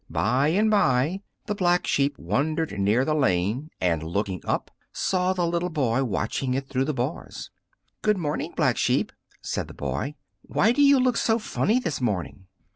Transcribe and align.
By 0.09 0.47
and 0.47 0.71
by 0.71 1.21
the 1.45 1.53
Black 1.53 1.85
Sheep 1.85 2.17
wandered 2.17 2.71
near 2.79 3.05
the 3.05 3.13
lane, 3.13 3.69
and 3.79 4.01
looking 4.01 4.41
up, 4.45 4.71
saw 4.91 5.31
the 5.31 5.45
little 5.45 5.69
boy 5.69 6.03
watching 6.03 6.55
it 6.55 6.67
through 6.67 6.85
the 6.85 6.91
bars. 6.95 7.51
"Good 8.01 8.17
morning, 8.17 8.53
Black 8.57 8.77
Sheep," 8.77 9.11
said 9.43 9.67
the 9.67 9.75
boy; 9.75 10.15
"why 10.41 10.71
do 10.71 10.81
you 10.81 10.99
look 10.99 11.17
so 11.17 11.37
funny 11.37 11.77
this 11.79 12.01
morning?" 12.01 12.47